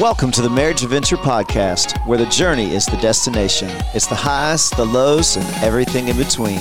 [0.00, 3.68] Welcome to the Marriage Adventure Podcast, where the journey is the destination.
[3.92, 6.58] It's the highs, the lows, and everything in between.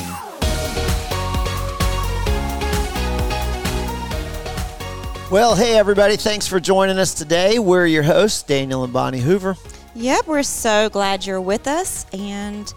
[5.31, 6.17] Well, hey, everybody.
[6.17, 7.59] Thanks for joining us today.
[7.59, 9.55] We're your hosts, Daniel and Bonnie Hoover.
[9.95, 12.08] Yep, we're so glad you're with us.
[12.12, 12.73] And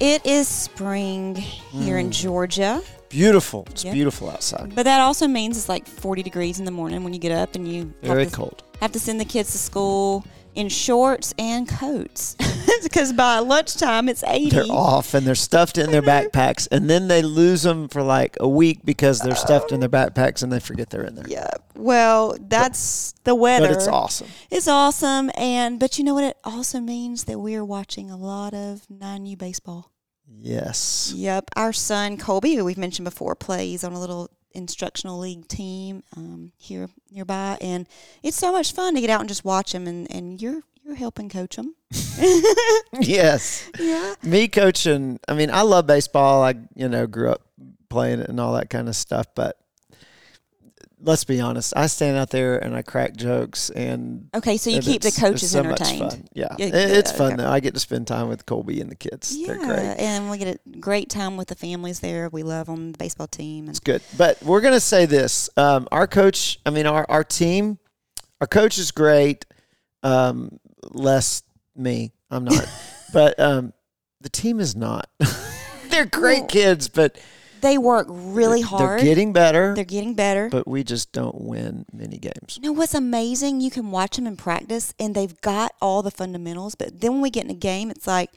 [0.00, 2.12] it is spring here in mm.
[2.12, 2.82] Georgia.
[3.12, 3.66] Beautiful.
[3.70, 3.92] It's Yep.
[3.94, 4.74] beautiful outside.
[4.74, 7.54] But that also means it's like 40 degrees in the morning when you get up
[7.54, 8.62] and you Very have, to, cold.
[8.80, 12.36] have to send the kids to school in shorts and coats.
[12.82, 14.50] Because by lunchtime, it's 80.
[14.50, 18.36] They're off and they're stuffed in their backpacks, and then they lose them for like
[18.40, 21.24] a week because they're stuffed in their backpacks and they forget they're in there.
[21.28, 21.48] Yeah.
[21.76, 23.68] Well, that's the weather.
[23.68, 24.28] But it's awesome.
[24.50, 25.30] It's awesome.
[25.36, 26.24] And, but you know what?
[26.24, 29.91] It also means that we are watching a lot of 9U baseball.
[30.40, 31.12] Yes.
[31.14, 31.50] Yep.
[31.56, 36.52] Our son Colby, who we've mentioned before, plays on a little instructional league team um,
[36.56, 37.88] here nearby, and
[38.22, 39.86] it's so much fun to get out and just watch him.
[39.86, 41.74] And, and you're you're helping coach him.
[43.00, 43.68] Yes.
[43.78, 44.14] Yeah.
[44.22, 46.42] Me coaching, I mean, I love baseball.
[46.42, 47.42] I, you know, grew up
[47.88, 49.56] playing it and all that kind of stuff, but
[51.04, 51.72] let's be honest.
[51.76, 55.50] I stand out there and I crack jokes and Okay, so you keep the coaches
[55.50, 56.28] so entertained.
[56.32, 56.54] Yeah.
[56.58, 57.50] Yeah, It- it's yeah, fun though.
[57.50, 59.34] I get to spend time with Colby and the kids.
[59.36, 59.96] Yeah, They're great.
[59.98, 62.28] and we get a great time with the families there.
[62.30, 64.00] We love them, the baseball team, and It's good.
[64.16, 65.50] But we're going to say this.
[65.56, 67.78] Um, our coach, I mean, our, our team,
[68.40, 69.44] our coach is great.
[70.02, 70.58] Um,
[70.90, 71.42] less
[71.76, 72.12] me.
[72.30, 72.66] I'm not.
[73.12, 73.72] but um,
[74.20, 75.08] the team is not.
[75.90, 77.18] They're great Well, kids, but
[77.62, 78.98] they work really hard.
[79.00, 79.74] they're getting better.
[79.74, 80.48] They're getting better.
[80.50, 82.58] but we just don't win many games.
[82.60, 83.60] You know what's amazing?
[83.60, 87.20] You can watch them in practice and they've got all the fundamentals, but then when
[87.22, 88.30] we get in a game, it's like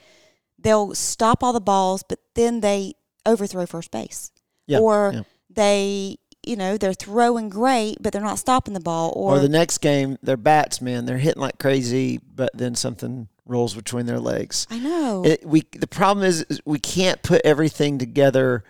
[0.57, 2.93] they'll stop all the balls, but then they
[3.25, 4.31] overthrow first base.
[4.67, 5.21] Yeah, or yeah.
[5.49, 9.11] they, you know, they're throwing great, but they're not stopping the ball.
[9.15, 11.05] Or, Or the next game, they're batsmen.
[11.05, 14.65] They're hitting like crazy, but then something rolls between their legs.
[14.69, 15.23] I know.
[15.25, 18.63] It, we the problem is, is we can't put everything together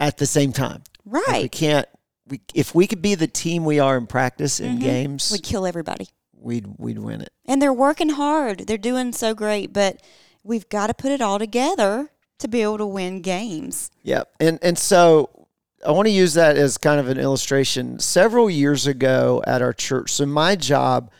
[0.00, 0.82] at the same time.
[1.04, 1.88] Like, we can't.
[2.28, 4.80] We if we could be the team we are in practice in Mhm.
[4.80, 6.08] games, Would kill everybody.
[6.36, 7.32] we'd we'd win it.
[7.44, 8.66] And they're working hard.
[8.66, 10.00] They're doing so great, but
[10.42, 13.90] we've got to put it all together to be able to win games.
[14.02, 15.46] Yeah, and and so
[15.86, 18.00] I want to use that as kind of an illustration.
[18.00, 21.10] Several years ago at our church, so my job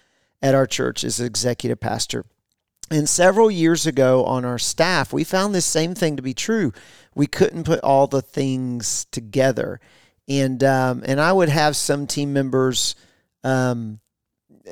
[0.43, 2.25] at our church is executive pastor.
[2.91, 6.73] And several years ago on our staff, we found this same thing to be true.
[7.17, 9.81] We couldn't put all the things together,
[10.29, 12.95] and um, and I would have some team members
[13.43, 14.01] um,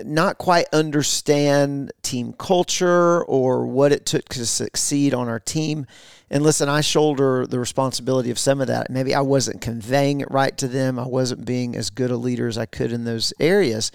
[0.04, 5.86] not quite understand team culture or what it took to succeed on our team.
[6.30, 8.90] And listen, I shoulder the responsibility of some of that.
[8.90, 10.98] Maybe I wasn't conveying it right to them.
[10.98, 13.90] I wasn't being as good a leader as I could in those areas,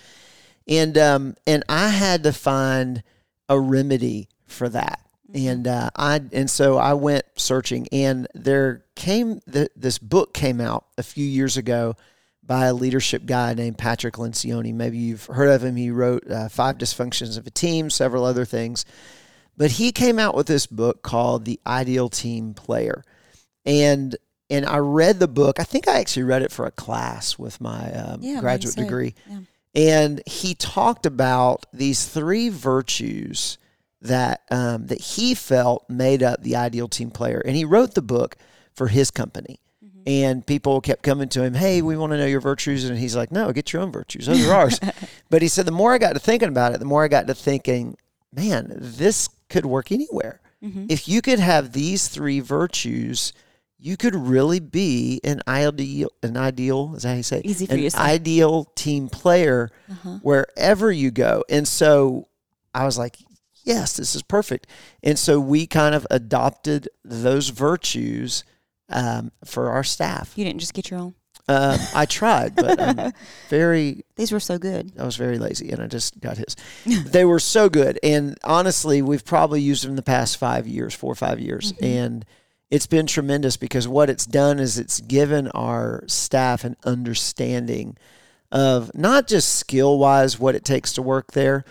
[0.67, 3.03] and um, and I had to find
[3.47, 5.01] a remedy for that.
[5.33, 10.59] And uh, I and so I went searching, and there came the, this book came
[10.59, 11.95] out a few years ago
[12.43, 14.73] by a leadership guy named Patrick Lencioni.
[14.73, 15.75] Maybe you've heard of him.
[15.75, 18.85] He wrote uh, Five Dysfunctions of a Team, several other things.
[19.55, 23.03] But he came out with this book called The Ideal Team Player.
[23.65, 24.15] And
[24.49, 25.59] and I read the book.
[25.59, 29.13] I think I actually read it for a class with my um, Yeah, graduate degree.
[29.29, 29.41] Yeah.
[29.75, 33.59] And he talked about these three virtues
[34.01, 37.41] that um, that he felt made up the ideal team player.
[37.45, 38.35] And he wrote the book
[38.73, 39.59] for his company.
[40.07, 42.85] And people kept coming to him, hey, we want to know your virtues.
[42.89, 44.25] And he's like, no, get your own virtues.
[44.25, 44.79] Those are ours.
[45.29, 47.27] but he said, the more I got to thinking about it, the more I got
[47.27, 47.95] to thinking,
[48.33, 50.39] man, this could work anywhere.
[50.63, 50.85] Mm-hmm.
[50.89, 53.33] If you could have these three virtues,
[53.77, 57.41] you could really be an ideal, an ideal, is that how you say?
[57.43, 60.19] Easy for an ideal team player Uh-huh.
[60.23, 61.43] wherever you go.
[61.49, 62.29] And so
[62.73, 63.17] I was like,
[63.63, 64.67] yes, this is perfect.
[65.03, 68.43] And so we kind of adopted those virtues
[68.89, 70.33] um, for our staff.
[70.35, 71.15] You didn't just get your own.
[71.47, 73.11] Um, I tried, but I'm
[73.49, 74.91] very These were so good.
[74.99, 76.55] I was very lazy and I just got his.
[76.85, 77.97] they were so good.
[78.03, 81.73] And honestly, we've probably used them the past five years, four or five years.
[81.81, 82.23] And
[82.69, 87.97] it's been tremendous because what it's done is it's given our staff an understanding
[88.51, 91.65] of not just skill wise what it takes to work there,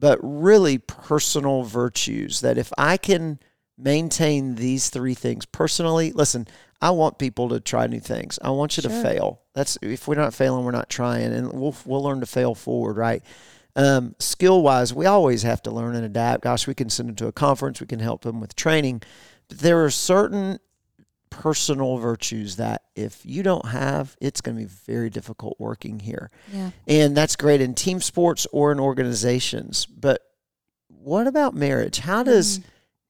[0.00, 3.38] but really personal virtues that if I can
[3.76, 6.48] maintain these three things personally, listen,
[6.80, 8.38] I want people to try new things.
[8.42, 9.42] I want you to fail.
[9.54, 12.96] That's if we're not failing, we're not trying, and we'll we'll learn to fail forward,
[12.96, 13.22] right?
[13.76, 16.42] Um, skill wise, we always have to learn and adapt.
[16.42, 19.02] Gosh, we can send them to a conference, we can help them with training,
[19.48, 20.58] but there are certain
[21.30, 26.30] personal virtues that if you don't have, it's going to be very difficult working here.
[26.52, 26.70] Yeah.
[26.86, 29.86] And that's great in team sports or in organizations.
[29.86, 30.22] But
[30.88, 31.98] what about marriage?
[31.98, 32.60] How does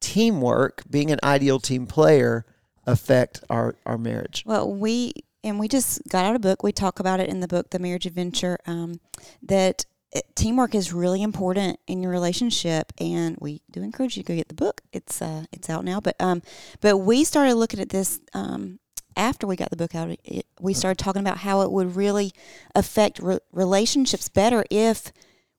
[0.01, 2.45] teamwork, being an ideal team player,
[2.87, 4.45] affect our, our marriage?
[4.47, 5.13] Well, we
[5.43, 6.63] and we just got out a book.
[6.63, 9.01] We talk about it in the book, The Marriage Adventure, um,
[9.43, 14.33] that it, teamwork is really important in your relationship, and we do encourage you to
[14.33, 14.81] go get the book.
[14.93, 16.43] It's uh, it's out now, but um,
[16.81, 18.81] but we started looking at this um,
[19.17, 20.11] after we got the book out.
[20.25, 22.33] It, we started talking about how it would really
[22.75, 25.13] affect re- relationships better if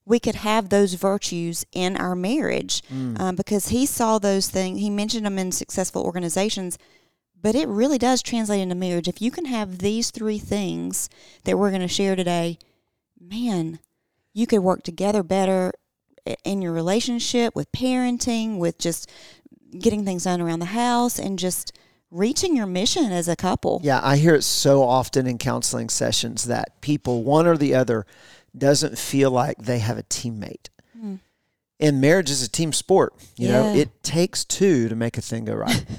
[0.06, 4.80] we could have those virtues in our marriage, um, because he saw those things.
[4.80, 6.78] He mentioned them in successful organizations
[7.42, 9.08] but it really does translate into marriage.
[9.08, 11.10] If you can have these three things
[11.44, 12.60] that we're going to share today,
[13.20, 13.80] man,
[14.34, 15.72] you could work together better
[16.44, 19.10] in your relationship, with parenting, with just
[19.78, 21.78] getting things done around the house, and just
[22.12, 23.82] reaching your mission as a couple.
[23.84, 28.06] Yeah, I hear it so often in counseling sessions that people, one or the other,
[28.56, 30.70] doesn't feel like they have a teammate.
[31.00, 31.16] Hmm.
[31.80, 33.14] And marriage is a team sport.
[33.38, 35.86] You know, it takes two to make a thing go right.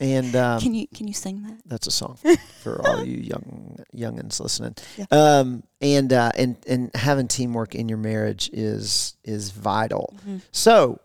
[0.00, 1.60] and um, Can you can you sing that?
[1.66, 2.18] that's a song
[2.62, 4.74] for all you young youngins listening.
[4.96, 5.06] Yeah.
[5.10, 10.14] Um, and uh, and and having teamwork in your marriage is is vital.
[10.20, 10.38] Mm-hmm.
[10.52, 11.00] So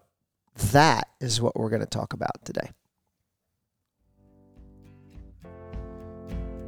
[0.71, 2.69] that is what we're going to talk about today.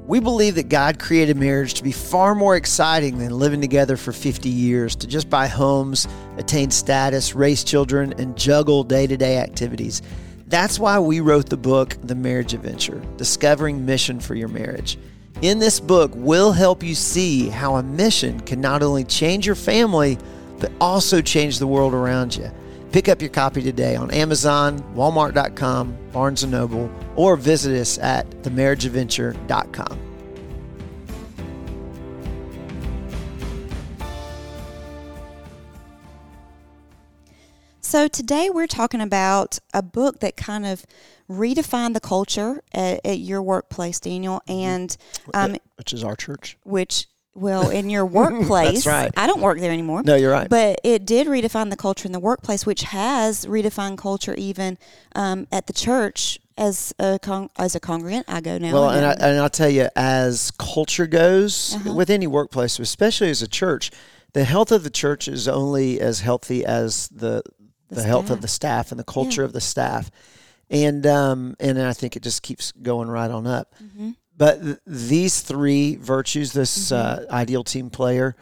[0.08, 4.12] We believe that God created marriage to be far more exciting than living together for
[4.12, 6.08] 50 years, to just buy homes,
[6.38, 10.04] attain status, raise children, and juggle day to day activities.
[10.48, 14.98] That's why we wrote the book, The Marriage Adventure Discovering Mission for Your Marriage.
[15.42, 19.56] In this book, we'll help you see how a mission can not only change your
[19.56, 20.18] family,
[20.60, 22.50] but also change the world around you.
[22.92, 28.30] Pick up your copy today on Amazon, Walmart.com, Barnes & Noble, or visit us at
[28.44, 30.15] themarriageadventure.com.
[37.96, 40.86] So today we're talking about a book that kind of
[41.30, 44.98] redefined the culture at, at your workplace, Daniel, and
[45.34, 46.58] um, Which is our church.
[46.64, 48.86] which well in your workplace.
[48.86, 49.14] right.
[49.16, 50.04] I don't work there anymore.
[50.04, 50.50] No, you're right.
[50.50, 54.78] But it did redefine the culture in the workplace, which has redefined culture even
[55.16, 58.26] um, at the church as a con- as a congregant.
[58.28, 58.74] I go now.
[58.74, 61.94] Well, and, I, and I'll tell you, as culture goes Uh-huh.
[61.94, 63.90] with any workplace, especially as a church,
[64.34, 67.42] the health of the church is only as healthy as the
[67.96, 70.12] the, The health of the staff and the culture of the staff,
[70.70, 73.74] and um, and I think it just keeps going right on up.
[73.84, 74.12] Mm-hmm.
[74.38, 78.36] But th- these three virtues, this uh, ideal team player,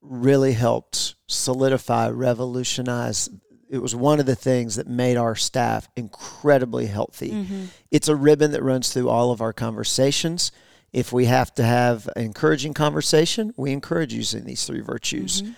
[0.00, 3.28] really helped solidify, revolutionize.
[3.68, 7.30] It was one of the things that made our staff incredibly healthy.
[7.30, 7.64] Mm-hmm.
[7.90, 10.52] It's a ribbon that runs through all of our conversations.
[10.92, 15.40] If we have to have an encouraging conversation, we encourage using these three virtues.
[15.40, 15.52] Mm-hmm.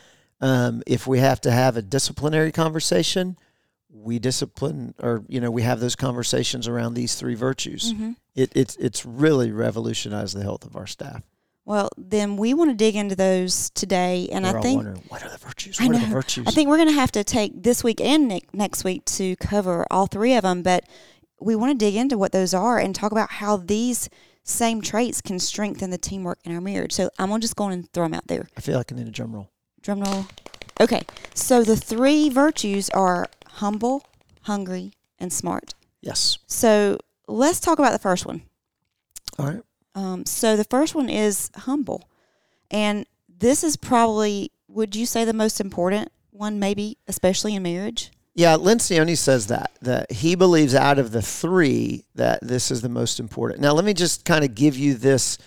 [0.45, 3.39] Um, if we have to have a disciplinary conversation,
[3.89, 7.95] we discipline or you know we have those conversations around these three virtues.
[7.95, 8.13] Mm-hmm.
[8.35, 11.23] It, it's it's really revolutionized the health of our staff.
[11.65, 15.31] Well, then we want to dig into those today, and We're I think what are
[15.31, 15.81] the virtues?
[15.81, 16.13] I What are the know.
[16.13, 16.47] virtues?
[16.47, 19.37] I think we're going to have to take this week and ne- next week to
[19.37, 20.85] cover all three of them, but
[21.41, 24.11] we want to dig into what those are and talk about how these
[24.43, 26.93] same traits can strengthen the teamwork in our marriage.
[26.93, 28.47] So I'm going to just go on and throw them out there.
[28.59, 29.49] I feel like I need a drum roll.
[29.85, 30.27] Drum roll.
[30.81, 31.03] Okay.
[31.35, 34.05] So the three virtues are humble,
[34.43, 35.75] hungry, and smart.
[36.01, 36.39] Yes.
[36.47, 36.99] So
[37.29, 38.43] let's talk about the first one.
[39.39, 39.63] All right.
[39.95, 42.09] Um, so the first one is humble.
[42.71, 48.11] And this is probably, would you say, the most important one, maybe, especially in marriage?
[48.35, 52.89] Yeah, Lencioni says that that he believes out of the three that this is the
[52.89, 53.61] most important.
[53.61, 55.39] Now, let me just kind of give you this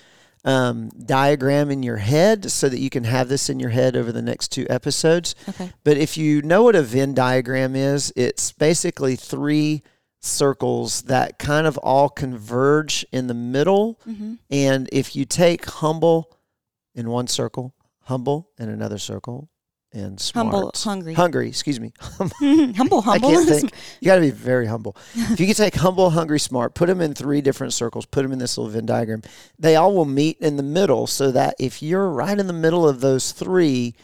[0.46, 4.12] um, diagram in your head so that you can have this in your head over
[4.12, 5.36] the next two episodes.
[5.50, 5.72] Okay.
[5.84, 9.84] But if you know what a Venn diagram is, it's basically three
[10.20, 14.00] circles that kind of all converge in the middle.
[14.08, 14.36] Mm-hmm.
[14.50, 16.38] And if you take humble
[16.96, 19.50] in one circle, humble in another circle,
[19.94, 21.14] and smart, Humble, hungry.
[21.14, 22.32] hungry, excuse me, humble,
[22.76, 23.10] humble.
[23.10, 23.74] I can't think.
[24.02, 24.96] You got to be very humble.
[25.16, 28.32] if you could take humble, hungry, smart, put them in three different circles, put them
[28.32, 29.22] in this little Venn diagram,
[29.58, 32.88] they all will meet in the middle so that if you're right in the middle
[32.88, 33.96] of those three,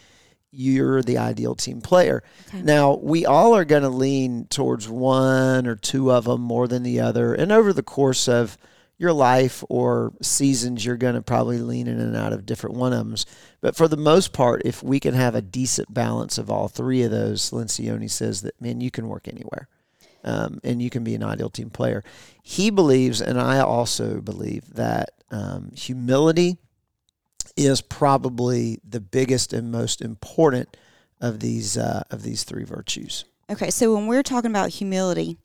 [0.52, 2.24] you're the ideal team player.
[2.48, 2.62] Okay.
[2.62, 6.84] Now, we all are going to lean towards one or two of them more than
[6.84, 7.34] the other.
[7.34, 8.58] And over the course of
[8.98, 12.94] your life or seasons, you're going to probably lean in and out of different one
[12.94, 13.16] of them.
[13.62, 17.04] But for the most part, if we can have a decent balance of all three
[17.04, 19.68] of those, Lencioni says that, man, you can work anywhere.
[20.26, 22.02] Um, and you can be an ideal team player.
[22.42, 26.58] He believes, and I also believe, that um, humility
[27.58, 30.78] is probably the biggest and most important
[31.20, 33.26] of these uh, of these three virtues.
[33.50, 35.38] Okay, so when we're talking about humility,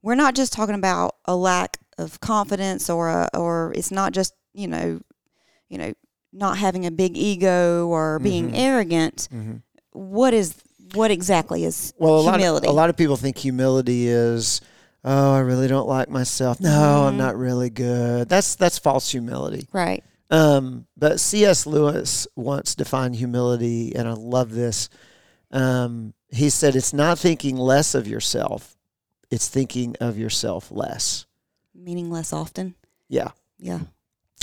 [0.00, 4.32] we're not just talking about a lack of confidence or a, or it's not just
[4.54, 5.00] you know,
[5.68, 5.92] you know,
[6.32, 8.58] not having a big ego or being Mhm.
[8.58, 9.28] arrogant.
[9.32, 9.56] Mm-hmm.
[9.92, 10.54] What is
[10.94, 12.66] what exactly is Well, a humility?
[12.66, 14.60] lot of, a lot of people think humility is,
[15.04, 16.60] oh, I really don't like myself.
[16.60, 17.18] No, I'm Mhm.
[17.18, 18.28] not really good.
[18.28, 19.68] That's that's false humility.
[19.72, 20.02] right?
[20.32, 21.66] Um, but C.S.
[21.66, 24.88] Lewis once defined humility, and I love this.
[25.52, 28.76] Um, he said, "It's not thinking less of yourself;
[29.30, 31.26] it's thinking of yourself less."
[31.82, 32.74] Meaning less often.
[33.08, 33.30] Yeah.
[33.58, 33.80] Yeah.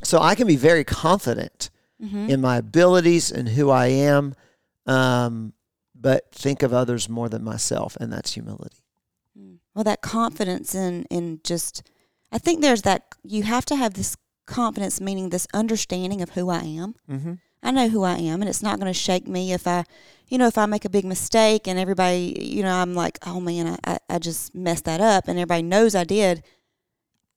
[0.03, 2.29] So I can be very confident Mm-hmm.
[2.29, 4.35] in my abilities and who I am,
[4.85, 5.53] um,
[5.95, 8.83] but think of others more than myself, and that's humility.
[9.35, 9.57] Mm.
[9.73, 11.81] Well, that confidence in in just,
[12.31, 14.15] I think there's that you have to have this
[14.45, 16.93] confidence, meaning this understanding of who I am.
[17.09, 17.33] Mm-hmm.
[17.63, 19.83] I know who I am, and it's not going to shake me if I,
[20.27, 23.39] you know, if I make a big mistake and everybody, you know, I'm like, oh
[23.39, 26.43] man, I, I, I just messed that up, and everybody knows I did.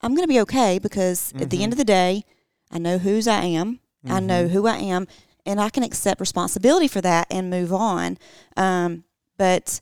[0.02, 2.24] I'm going to be okay because at the end of the day,
[2.70, 3.80] I know whose I am.
[4.08, 5.06] I know who I am,
[5.44, 8.16] and I can accept responsibility for that and move on.
[8.56, 9.04] Um,
[9.36, 9.80] but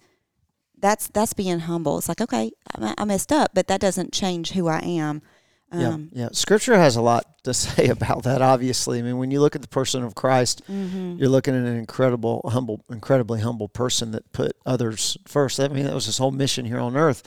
[0.77, 1.99] that's that's being humble.
[1.99, 5.23] It's like, okay, I, I messed up, but that doesn't change who I am.
[5.71, 6.29] Um, yeah, yeah.
[6.33, 8.43] Scripture has a lot to say about that.
[8.43, 11.19] Obviously, I mean, when you look at the person of Christ, mhm.
[11.19, 15.61] you're looking at an incredible, humble, incredibly humble person that put others first.
[15.61, 17.23] I mean, that was his whole mission here on earth.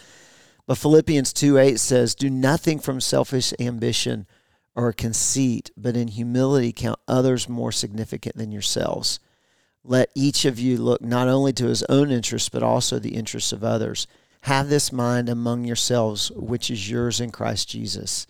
[0.71, 4.25] But Philippians 2 8 says, Do nothing from selfish ambition
[4.73, 9.19] or conceit, but in humility count others more significant than yourselves.
[9.83, 13.51] Let each of you look not only to his own interests, but also the interests
[13.51, 14.07] of others.
[14.43, 18.25] Have this mind among yourselves, which is yours in Christ Jesus,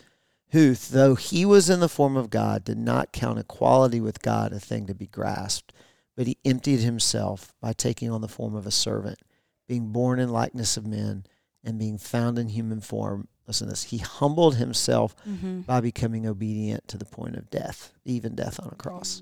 [0.50, 4.52] who, though he was in the form of God, did not count equality with God
[4.52, 5.74] a thing to be grasped,
[6.18, 9.20] but he emptied himself by taking on the form of a servant,
[9.68, 11.24] being born in likeness of men,
[11.64, 13.28] and being found in human form.
[13.48, 13.84] Listen to this.
[13.84, 15.66] He humbled himself Mhm.
[15.66, 19.22] by becoming obedient to the point of death, even death on a cross.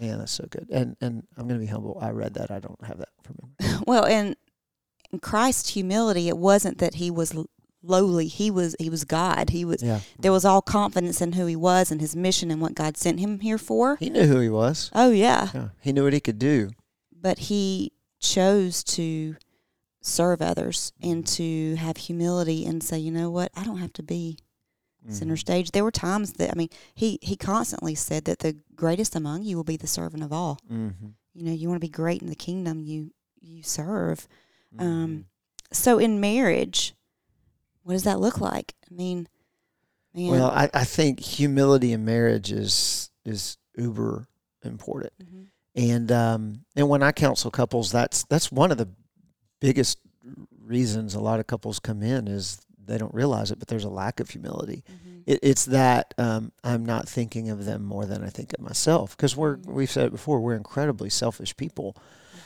[0.00, 0.68] Man, that's so good.
[0.70, 1.98] And and I'm going to be humble.
[2.00, 2.50] I read that.
[2.50, 3.82] I don't have that from him.
[3.86, 4.34] Well, and
[5.12, 7.32] in Christ's humility, it wasn't that he was
[7.82, 8.26] lowly.
[8.26, 9.50] He was he was God.
[9.50, 10.00] He was Yeah.
[10.18, 13.20] there was all confidence in who he was and his mission and what God sent
[13.20, 13.96] him here for.
[13.96, 14.90] He knew who he was.
[14.94, 15.68] Oh yeah, Yeah.
[15.80, 16.70] He knew what he could do.
[17.12, 19.36] but he chose to
[20.06, 24.02] serve others and to have humility and say, you know what, I don't have to
[24.02, 24.36] be
[25.08, 25.38] center Mhm.
[25.38, 25.70] stage.
[25.70, 29.56] There were times that I mean, he he constantly said that the greatest among you
[29.56, 30.58] will be the servant of all.
[30.70, 31.14] Mhm.
[31.32, 34.28] You know, you want to be great in the kingdom, you you serve.
[34.76, 34.82] Mhm.
[34.82, 35.26] Um,
[35.72, 36.94] so in marriage,
[37.82, 38.74] what does that look like?
[38.90, 39.28] I mean,
[40.14, 44.28] man, Well, I, I think humility in marriage is is uber
[44.62, 45.12] important.
[45.18, 45.46] Mhm.
[45.74, 48.88] And um, and when I counsel couples, that's that's one of the
[49.60, 49.98] biggest
[50.64, 53.88] reasons a lot of couples come in is they don't realize it, but there's a
[53.90, 54.84] lack of humility.
[54.90, 55.22] Mhm.
[55.26, 59.16] It, it's that um, I'm not thinking of them more than I think of myself
[59.16, 59.72] because we're Mhm.
[59.72, 61.96] we've said it before we're incredibly selfish people.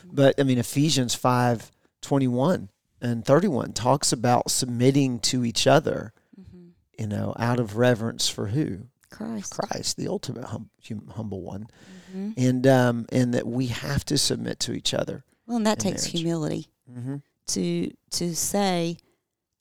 [0.06, 0.14] Mhm.
[0.14, 1.70] But I mean Ephesians five
[2.02, 2.68] twenty one
[3.00, 6.70] and thirty one talks about submitting to each other, Mhm.
[6.98, 9.52] you know, out of reverence for who Christ.
[9.54, 11.66] Christ, the ultimate hum, hum, humble one,
[12.14, 12.34] Mhm.
[12.36, 15.24] and um, and that we have to submit to each other.
[15.46, 16.12] Well, and that takes marriage.
[16.20, 17.16] humility Mm-hmm.
[17.48, 18.96] to to say,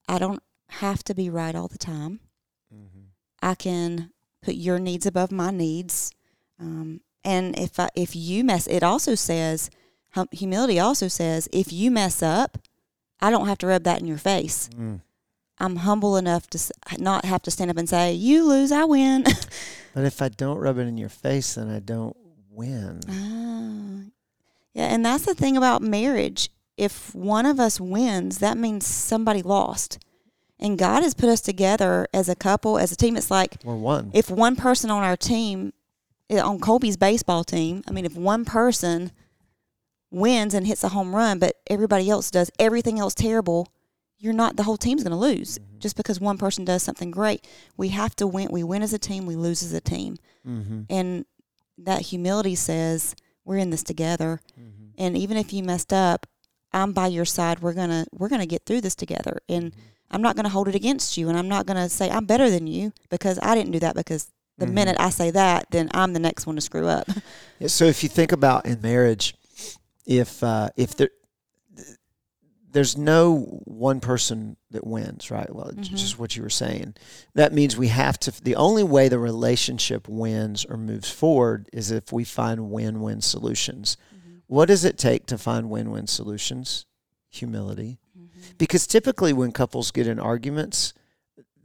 [0.07, 2.19] I don't have to be right all the time.
[2.73, 3.05] Mm-hmm.
[3.41, 6.11] I can put your needs above my needs.
[6.59, 9.69] Um, and if I, if you mess, it also says
[10.11, 12.57] hum, humility also says if you mess up,
[13.19, 14.69] I don't have to rub that in your face.
[14.77, 15.01] Mm.
[15.59, 18.85] I'm humble enough to s- not have to stand up and say you lose, I
[18.85, 19.25] win.
[19.93, 22.15] But if I don't rub it in your face, then I don't
[22.51, 22.99] win.
[23.09, 24.11] Ah.
[24.75, 26.51] yeah, and that's the thing about marriage.
[26.77, 29.97] If one of us wins, that means somebody lost.
[30.59, 33.15] And God has put us together as a couple, as a team.
[33.17, 34.11] It's like We're one.
[34.13, 35.73] if one person on our team,
[36.29, 39.11] eh, on Colby's baseball team, I mean, if one person
[40.11, 43.67] wins and hits a home run, but everybody else does everything else terrible,
[44.19, 45.79] you're not, the whole team's going to lose Mhm.
[45.79, 47.45] just because one person does something great.
[47.75, 48.47] We have to win.
[48.51, 50.17] We win as a team, we lose as a team.
[50.47, 50.81] Mm-hmm.
[50.89, 51.25] And
[51.77, 53.15] that humility says,
[53.45, 54.41] we're in this together.
[54.59, 54.85] Mm-hmm.
[54.97, 56.25] And even if you messed up,
[56.73, 57.59] I'm by your side.
[57.59, 59.39] We're going to, we're going to get through this together.
[59.49, 59.81] And Mm-hmm.
[60.09, 61.27] I'm not going to hold it against you.
[61.27, 63.93] And I'm not going to say I'm better than you because I didn't do that
[63.93, 64.71] because the Mhm.
[64.73, 67.09] minute I say that, then I'm the next one to screw up.
[67.59, 69.35] Yeah, so if you think about in marriage,
[70.05, 71.09] if uh, if there
[72.71, 75.53] there's no one person that wins, right?
[75.53, 75.97] Well, it's Mhm.
[75.97, 76.95] just what you were saying.
[77.33, 78.31] That means we have to.
[78.43, 83.97] The only way the relationship wins or moves forward is if we find win-win solutions.
[84.47, 86.85] What does it take to find win-win solutions?
[87.29, 87.99] Humility.
[88.57, 90.93] Because typically when couples get in arguments,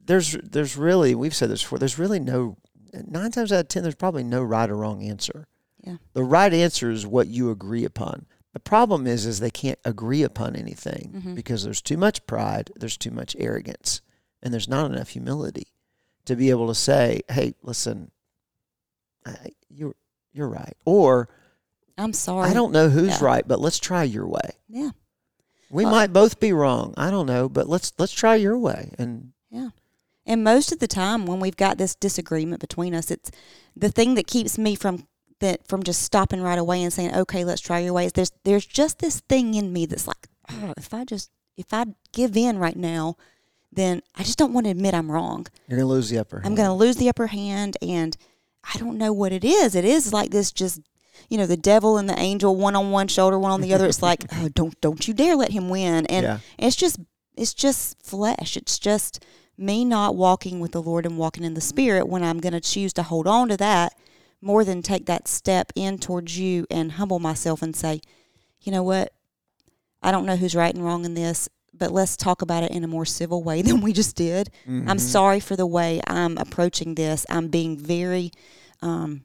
[0.04, 1.78] there's there's really we've said this before.
[1.78, 2.56] There's really no
[2.92, 3.82] nine times out of ten.
[3.82, 5.46] There's probably no right or wrong answer.
[5.82, 5.96] Yeah.
[6.12, 8.26] The right answer is what you agree upon.
[8.52, 11.34] The problem is is they can't agree upon anything Mhm.
[11.34, 14.02] because there's too much pride, there's too much arrogance,
[14.42, 15.68] and there's not enough humility
[16.26, 18.10] to be able to say, "Hey, listen,
[19.24, 19.94] I, you're
[20.32, 21.28] you're right," or
[21.98, 22.48] I'm sorry.
[22.50, 23.24] "I don't know who's Yeah.
[23.24, 24.90] right, but let's try your way." Yeah.
[25.70, 26.94] We Well- might both be wrong.
[26.96, 28.92] I don't know, but let's let's try your way.
[28.98, 29.70] And Yeah.
[30.24, 33.30] And most of the time when we've got this disagreement between us, it's
[33.76, 35.06] the thing that keeps me from
[35.40, 38.64] that from just stopping right away and saying, "Okay, let's try your ways." There's there's
[38.66, 42.58] just this thing in me that's like, oh, if I just if I give in
[42.58, 43.16] right now,
[43.72, 45.46] then I just don't want to admit I'm wrong.
[45.68, 46.46] you're gonna lose the upper hand.
[46.46, 48.16] I'm going to lose the upper hand and
[48.62, 49.74] I don't know what it is.
[49.74, 50.80] It is like this just
[51.28, 53.86] you know, the devil and the angel one on one shoulder, one on the other.
[53.86, 56.06] It's like, oh, don't don't you dare let him win.
[56.06, 56.38] And yeah.
[56.58, 56.98] it's just
[57.36, 58.56] it's just flesh.
[58.56, 59.24] It's just
[59.58, 62.60] me not walking with the Lord and walking in the Spirit when I'm going to
[62.60, 63.94] choose to hold on to that
[64.40, 68.00] more than take that step in towards you and humble myself and say,
[68.60, 69.12] you know what,
[70.02, 72.82] I don't know who's right and wrong in this, but let's talk about it in
[72.82, 74.50] a more civil way than we just did.
[74.66, 75.00] I'm Mhm.
[75.00, 77.24] sorry for the way I'm approaching this.
[77.30, 78.32] I'm being very,
[78.80, 79.24] um,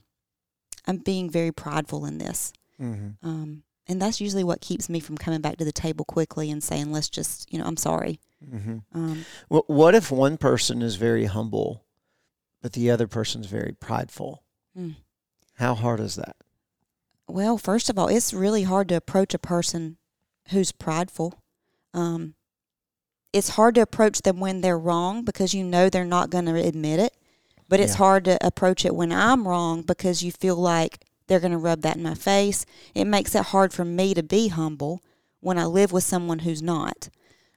[0.88, 2.54] I'm being very prideful in this.
[2.82, 3.18] Mhm.
[3.22, 6.64] Um, and that's usually what keeps me from coming back to the table quickly and
[6.64, 8.20] saying, let's just, you know, I'm sorry.
[8.46, 8.84] Mhm.
[8.94, 11.84] Um, Wh- What if one person is very humble,
[12.62, 14.44] but the other person's very prideful?
[14.76, 14.92] Hmm.
[15.56, 16.36] How hard is that?
[17.30, 19.98] well, first of all, it's really hard to approach a person
[20.52, 21.34] who's prideful.
[21.94, 22.36] Um,
[23.34, 26.56] it's hard to approach them when they're wrong because you know they're not going to
[26.56, 27.14] admit it.
[27.70, 27.98] But it's Yeah.
[27.98, 31.82] hard to approach it when I'm wrong because you feel like they're going to rub
[31.82, 32.66] that in my face.
[32.96, 35.02] It makes it hard for me to be humble
[35.42, 37.10] when I live with someone who's not.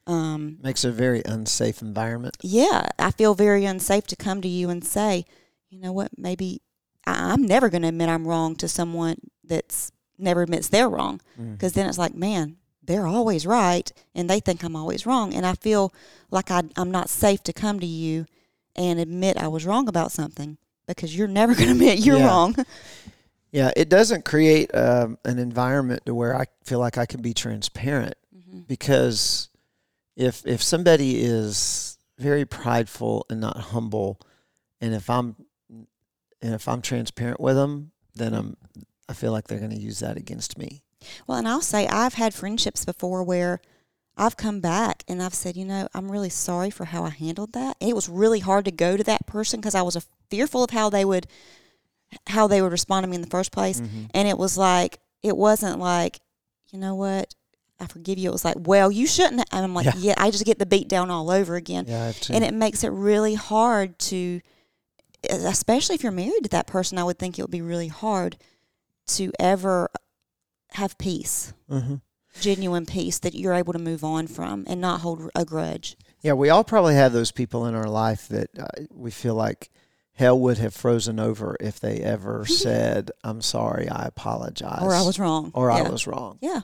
[0.07, 2.37] Um, Makes a very unsafe environment.
[2.43, 5.25] yeah, I feel very unsafe to come to you and say,
[5.69, 6.63] you know what, maybe
[7.07, 11.21] I, I'm never going to admit I'm wrong to someone that's never admits they're wrong.
[11.41, 11.53] Mm.
[11.53, 15.33] Because then it's like, man, they're always right and they think I'm always wrong.
[15.33, 15.95] And I feel
[16.31, 18.27] like I, I'm not safe to come to you
[18.77, 22.27] and admit I was wrong about something because you're never going to admit you're Yeah.
[22.27, 22.55] wrong.
[23.53, 27.35] Yeah, it doesn't create um, an environment to where I feel like I can be
[27.35, 28.61] transparent Mm-hmm.
[28.69, 29.49] because
[30.17, 34.21] if if somebody is very prideful and not humble,
[34.81, 35.35] and if I'm
[35.69, 38.57] and if I'm transparent with them, then I'm
[39.09, 40.83] I feel like they're going to use that against me.
[41.27, 43.61] Well, and I'll say I've had friendships before where
[44.21, 47.55] I've come back and I've said, you know, I'm really sorry for how I handled
[47.55, 47.77] that.
[47.81, 50.91] It was really hard to go to that person because I was fearful of how
[50.91, 51.27] they would
[52.27, 53.81] how they would respond to me in the first place.
[54.13, 56.21] And it was like it wasn't like,
[56.71, 57.35] you know what,
[57.81, 58.29] I forgive you.
[58.29, 59.43] It was like, well, you shouldn't.
[59.53, 59.93] And I'm like, Yeah.
[59.97, 61.87] yeah, I just get the beat down all over again.
[61.89, 62.35] Yeah, I have to.
[62.35, 64.43] And it makes it really hard to,
[65.31, 66.99] especially if you're married to that person.
[66.99, 68.37] I would think it would be really hard
[69.09, 69.89] to ever
[70.73, 71.97] have peace hmm
[72.41, 75.97] genuine peace that you're able to move on from and not hold a grudge.
[76.21, 79.71] Yeah, we all probably have those people in our life that uh, we feel like
[80.13, 85.03] hell would have frozen over if they ever said, "I'm sorry, I apologize," Or I
[85.03, 85.51] was wrong.
[85.55, 85.77] or yeah.
[85.77, 86.39] I was wrong.
[86.41, 86.61] Yeah.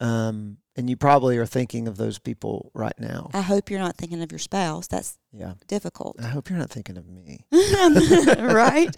[0.00, 3.30] Um, and you probably are thinking of those people right now.
[3.34, 4.86] I hope you're not thinking of your spouse.
[4.86, 6.16] That's yeah, difficult.
[6.20, 7.44] I hope you're not thinking of me.
[7.52, 8.88] right?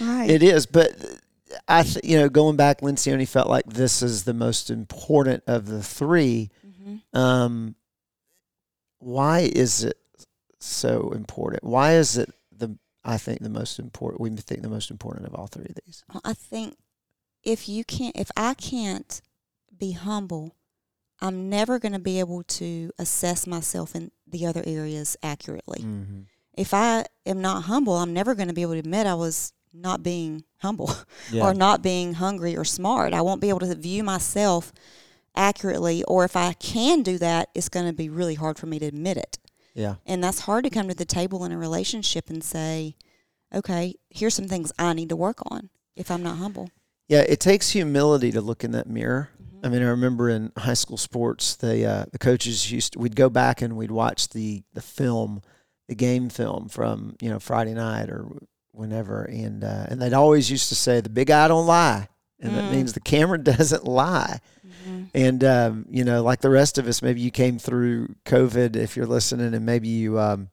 [0.00, 0.30] Right.
[0.30, 0.92] It is, but
[1.66, 5.66] I, th- you know, going back, Lencioni felt like this is the most important of
[5.66, 6.50] the three.
[6.66, 7.00] Mhm.
[7.18, 7.74] Um,
[8.98, 9.98] why is it
[10.58, 11.64] so important?
[11.64, 14.20] Why is it the I think the most important?
[14.20, 16.04] We think the most important of all three of these.
[16.12, 16.76] Well, I think
[17.44, 19.20] if you can't, if I can't
[19.76, 20.56] be humble,
[21.20, 25.80] I'm never going to be able to assess myself in the other areas accurately.
[25.80, 26.20] Mm-hmm.
[26.54, 29.52] If I am not humble, I'm never going to be able to admit I was
[29.72, 30.90] not being humble.
[31.30, 31.44] Yeah.
[31.44, 33.12] or not being hungry or smart.
[33.12, 34.72] I won't be able to view myself
[35.34, 38.78] accurately, or if I can do that, it's going to be really hard for me
[38.78, 39.38] to admit it.
[39.74, 39.96] yeah.
[40.06, 42.96] And that's hard to come to the table in a relationship and say,
[43.54, 46.70] okay, here's some things I need to work on if I'm not humble.
[47.08, 49.30] Yeah, it takes humility to look in that mirror.
[49.42, 49.66] Mm-hmm.
[49.66, 53.16] I mean, I remember in high school sports, the uh, the coaches used to, we'd
[53.16, 55.42] go back and we'd watch the the film,
[55.88, 58.26] the game film from you know Friday night or
[58.78, 62.08] whenever, and uh, and they'd always used to say the big eye don't lie,
[62.40, 62.72] and that Mm.
[62.72, 64.40] means the camera doesn't lie.
[64.66, 65.02] Mm-hmm.
[65.14, 68.96] And um, you know, like the rest of us, maybe you came through COVID if
[68.96, 70.48] you're listening, and maybe you um,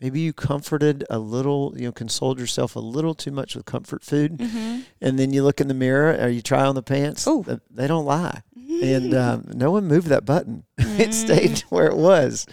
[0.00, 4.04] maybe you comforted a little, you know, consoled yourself a little too much with comfort
[4.04, 4.80] food, Mm-hmm.
[5.00, 7.26] and then you look in the mirror or you try on the pants.
[7.26, 7.44] Ooh.
[7.70, 8.42] They don't lie.
[8.82, 10.62] and um, no one moved that button.
[10.78, 12.46] it stayed where it was,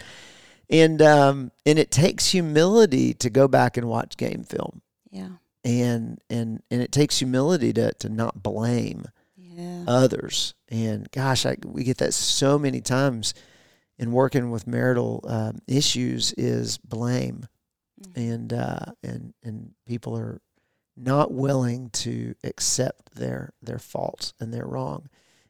[0.68, 4.82] and um, and it takes humility to go back and watch game film,
[5.16, 5.28] Yeah.
[5.64, 9.84] and and and it takes humility to to not blame Yeah.
[9.88, 10.54] others.
[10.68, 13.34] And gosh, I, we get that so many times
[13.98, 17.46] in working with marital um, issues is blame,
[18.00, 18.16] Mhm.
[18.32, 20.40] and uh, and and people are
[20.96, 25.08] not willing to accept their their faults and their wrong.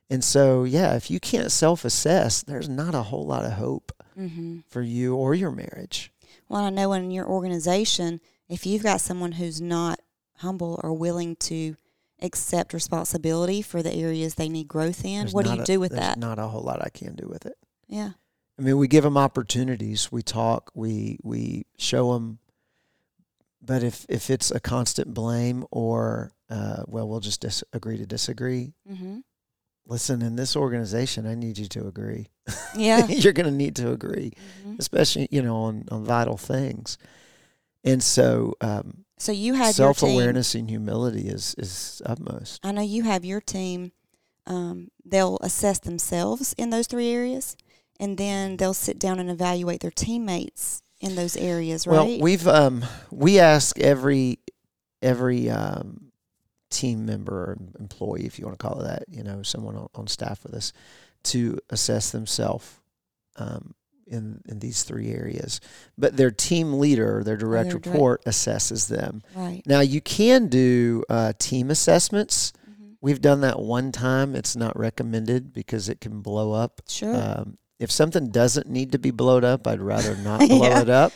[0.09, 4.59] And so, yeah, if you can't self-assess, there's not a whole lot of hope Mm-hmm.
[4.69, 6.13] for you or your marriage.
[6.49, 10.01] Well, I know in your organization, if you've got someone who's not
[10.39, 11.77] humble or willing to
[12.23, 15.81] accept responsibility for the areas they need growth in, There's what do you a- do
[15.81, 16.19] with there's that?
[16.19, 17.57] Not a whole lot I can do with it.
[17.89, 18.11] yeah.
[18.59, 20.11] I mean, we give them opportunities.
[20.11, 20.71] We talk.
[20.75, 22.39] We we show them.
[23.61, 28.07] But if if it's a constant blame or uh, well, we'll just dis- agree to
[28.07, 28.73] disagree.
[28.91, 29.19] Mm-hmm.
[29.89, 32.29] Listen, in this organization, I need you to agree.
[32.75, 33.07] Yeah.
[33.09, 34.33] You're going to need to agree,
[34.67, 34.79] Mhm.
[34.79, 36.97] especially you know on on vital things.
[37.87, 42.65] And so, um, So you had self awareness and humility is is utmost.
[42.65, 43.93] I know you have your team.
[44.47, 47.57] Um, they'll assess themselves in those three areas,
[47.99, 51.87] and then they'll sit down and evaluate their teammates in those areas.
[51.87, 51.95] Right?
[51.95, 54.39] Well, we've um, we ask every
[55.03, 56.13] every um,
[56.71, 59.89] team member or employee, if you want to call it that, you know, someone on,
[59.95, 60.73] on staff with us,
[61.25, 62.81] to assess themselves
[63.37, 63.75] um,
[64.07, 65.61] in in these three areas.
[65.99, 69.23] But their team leader, their direct their direct- report, assesses them.
[69.35, 69.63] right.
[69.67, 72.53] Now you can do uh, team assessments.
[72.65, 74.35] hmm We've done that one time.
[74.35, 76.81] It's not recommended because it can blow up.
[76.89, 77.15] Sure.
[77.15, 80.81] Um, if something doesn't need to be blown up, I'd rather not blow Yeah.
[80.83, 81.13] it up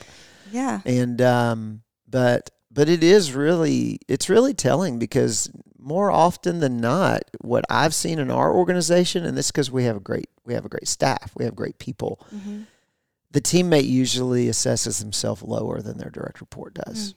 [0.52, 0.80] yeah.
[0.84, 7.22] and um, but but it is really it's really telling because more often than not,
[7.40, 10.64] what I've seen in our organization, and this because we have a great we have
[10.66, 12.20] a great staff, we have great people.
[12.30, 12.62] hmm
[13.32, 17.14] The teammate usually assesses himself lower than their direct report does,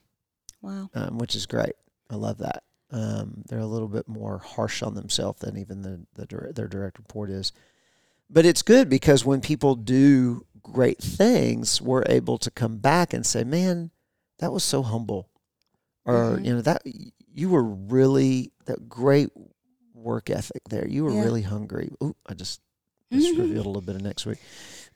[0.62, 0.90] Wow.
[0.94, 1.74] um, which is great.
[2.10, 2.64] I love that.
[2.92, 7.00] Um, they're a little bit more harsh on themselves than even the, the their direct
[7.00, 7.52] report is.
[8.30, 13.26] But it's good because when people do great things, we're able to come back and
[13.26, 13.90] say, "Man,
[14.38, 15.30] that was so humble,"
[16.06, 16.46] or Mhm.
[16.46, 16.84] you know that
[17.34, 19.30] you were really that great
[19.96, 20.88] work ethic there.
[20.88, 21.24] You were Yeah.
[21.24, 21.92] really hungry.
[22.04, 22.62] Ooh, I just
[23.12, 24.40] just revealed a little bit of next week.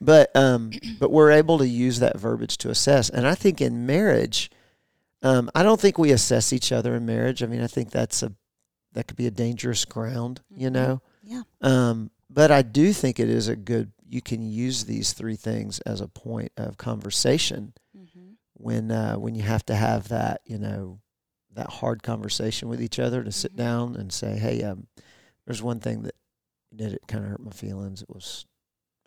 [0.00, 3.84] But um, but we're able to use that verbiage to assess, and I think in
[3.86, 4.50] marriage,
[5.22, 7.42] um, I don't think we assess each other in marriage.
[7.42, 8.32] I mean, I think that's a
[8.92, 10.72] that could be a dangerous ground, you Mhm.
[10.72, 11.02] know.
[11.22, 11.42] Yeah.
[11.60, 13.92] Um, but I do think it is a good.
[14.08, 19.34] You can use these three things as a point of conversation hmm when uh, when
[19.34, 21.00] you have to have that, you know,
[21.54, 23.56] that hard conversation with each other to sit Mhm.
[23.56, 24.86] down and say, "Hey, um,
[25.44, 26.14] there's one thing that
[26.74, 28.02] did it kind of hurt my feelings.
[28.02, 28.46] It was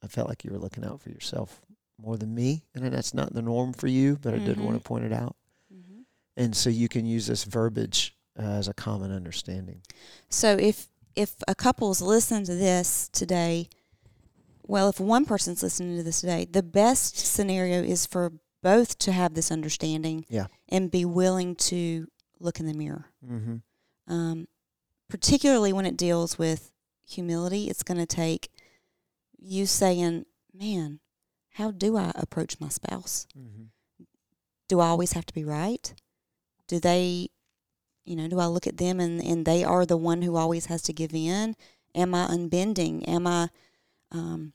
[0.03, 1.61] I felt like you were looking out for yourself
[2.01, 4.83] more than me, and that's not the norm for you, but I did want to
[4.83, 5.35] point it out."
[5.71, 6.01] hmm
[6.35, 9.81] And so you can use this verbiage uh, as a common understanding.
[10.29, 13.67] So if if a couple's listening to this today,
[14.65, 18.31] well, if one person's listening to this today, the best scenario is for
[18.63, 20.47] both to have this understanding Yeah.
[20.69, 22.07] and be willing to
[22.39, 23.07] look in the mirror.
[23.25, 23.57] Mm-hmm.
[24.13, 24.47] Um,
[25.09, 26.71] particularly when it deals with
[27.03, 28.49] humility, it's going to take
[29.41, 30.99] you saying, "Man,
[31.55, 33.27] how do I approach my spouse?
[33.37, 33.63] Mm-hmm.
[34.69, 35.93] do I always have to be right?
[36.69, 37.27] Do they,
[38.05, 40.67] you know, do I look at them and, and they are the one who always
[40.67, 41.55] has to give in?
[41.93, 43.03] Am I unbending?
[43.05, 43.49] Am I,
[44.13, 44.53] um,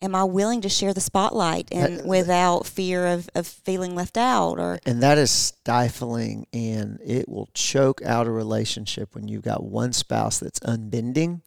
[0.00, 4.16] am I willing to share the spotlight and That- without fear of, of feeling left
[4.16, 9.44] out or, And that is stifling, and it will choke out a relationship when you've
[9.44, 11.42] got one spouse that's unbending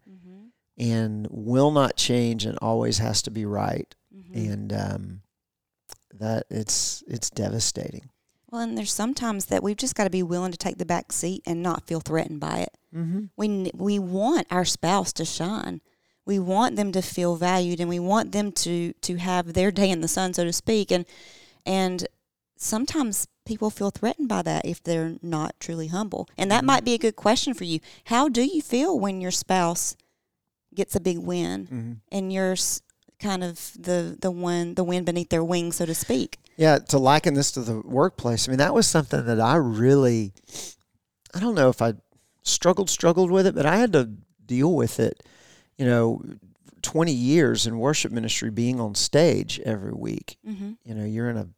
[0.78, 3.94] and will not change and always has to be right.
[4.16, 4.52] mm-hmm.
[4.54, 5.22] and um,
[6.14, 8.10] that it's it's devastating.
[8.50, 11.12] well, and there's sometimes that we've just got to be willing to take the back
[11.12, 12.74] seat and not feel threatened by it.
[12.96, 13.26] Mm-hmm.
[13.36, 15.82] we we want our spouse to shine.
[16.26, 19.90] We want them to feel valued, and we want them to to have their day
[19.92, 20.92] in the sun, so to speak.
[20.92, 21.06] And
[21.66, 22.08] and
[22.58, 26.28] sometimes people feel threatened by that if they're not truly humble.
[26.38, 26.68] And that Mhm.
[26.68, 27.80] might be a good question for you.
[28.06, 29.96] How do you feel when your spouse
[30.76, 31.94] gets a big win Mm-hmm.
[32.12, 32.56] and you're
[33.20, 36.38] kind of the the one the wind beneath their wings, so to speak?
[36.58, 40.32] Yeah, to liken this to the workplace, I mean, that was something that I really,
[41.34, 41.94] I don't know if I
[42.44, 44.06] struggled, struggled with it, but I had to
[44.46, 45.22] deal with it,
[45.78, 46.22] you know,
[46.82, 50.38] 20 years in worship ministry being on stage every week.
[50.48, 50.74] Mm-hmm.
[50.86, 51.50] You know, you're in a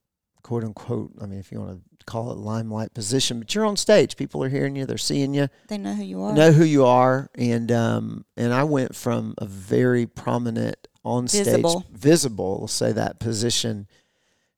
[0.42, 1.12] quote unquote.
[1.22, 4.18] I mean, if you want to call it limelight position, but you're on stage.
[4.18, 4.88] People are hearing you.
[4.88, 5.50] They're seeing you.
[5.68, 6.34] They know who you are.
[6.34, 7.30] Know who you are.
[7.36, 11.86] And um, and I went from a very prominent on stage, Visible.
[11.92, 13.88] visible, we'll say that position,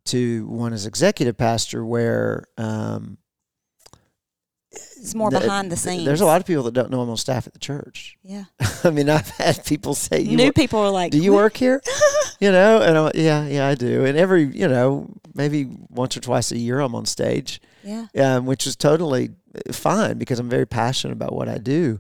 [0.06, 3.18] to one as executive pastor, where um,
[4.72, 6.06] It's more behind the scenes.
[6.06, 8.18] There's a lot of people that don't know I'm on staff at the church.
[8.24, 8.44] Yeah.
[8.84, 11.82] I mean, I've had people say, "You New people are like, do you work here?"
[12.40, 14.06] you know, and I'm like, yeah, yeah, I do.
[14.06, 18.06] And every, you know, maybe once or twice a year, I'm on stage, Yeah.
[18.20, 21.98] um, which is totally uh, fine because I'm very passionate about what I do.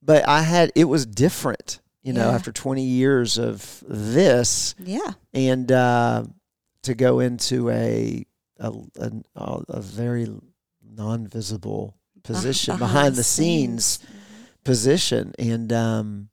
[0.00, 2.34] But I had it was different, you know, Yeah.
[2.34, 5.12] after 20 years of this, Yeah.
[5.34, 6.24] and uh,
[6.82, 8.24] to go into a
[8.60, 9.10] a, a,
[9.68, 10.28] a very
[10.96, 13.98] non-visible position behind, the scenes,
[14.64, 16.28] position and um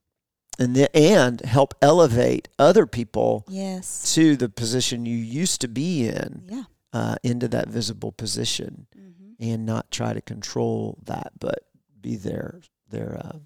[0.59, 4.13] and the, and help elevate other people Yes.
[4.15, 6.63] to the position you used to be in Yeah.
[6.91, 9.05] uh, into that visible position hmm
[9.41, 11.59] and not try to control that but
[12.01, 13.37] be there, their uh,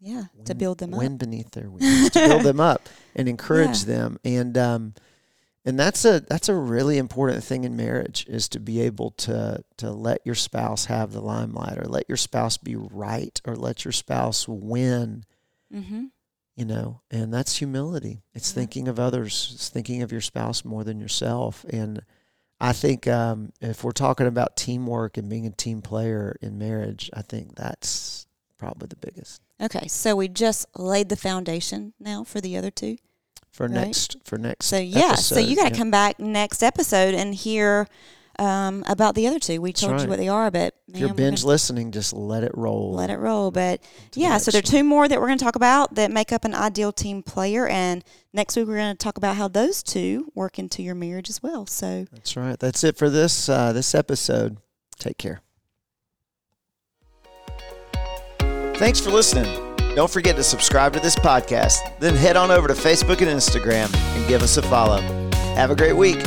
[0.00, 0.24] Yeah.
[0.46, 0.98] to build them up.
[0.98, 4.94] wind beneath their wings to build them up and encourage them and um
[5.64, 9.62] and that's a that's a really important thing in marriage is to be able to
[9.76, 13.84] to let your spouse have the limelight or let your spouse be right or let
[13.84, 15.24] your spouse win
[15.74, 16.04] Mm-hmm.
[16.54, 20.84] you know and that's humility it's thinking of others it's thinking of your spouse more
[20.84, 22.02] than yourself and
[22.60, 27.10] i think um, if we're talking about teamwork and being a team player in marriage
[27.12, 29.86] i think that's probably the biggest Okay.
[29.88, 32.96] So we just laid the foundation now for the other two.
[33.54, 33.86] For Right.
[33.86, 35.14] next for next So yeah.
[35.14, 35.78] so you got to yeah.
[35.78, 37.86] come back next episode and hear
[38.38, 39.60] um, about the other two.
[39.60, 40.02] We told right.
[40.02, 42.92] you what they are, but if you're man, binge gonna listening just let it roll
[42.92, 43.52] let it roll.
[43.52, 45.94] But to the yeah, so there are two more that we're going to talk about
[45.94, 49.36] that make up an ideal team player, and next week we're going to talk about
[49.36, 51.66] how those two work into your marriage as well.
[51.66, 54.56] So that's right that's it for this uh, this episode
[54.98, 55.40] take care
[58.74, 59.63] thanks for listening
[59.94, 63.92] don't forget to subscribe to this podcast then head on over to facebook and instagram
[64.16, 65.00] and give us a follow.
[65.54, 66.20] Have a great week